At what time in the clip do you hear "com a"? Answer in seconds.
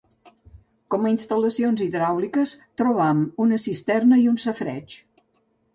0.95-1.11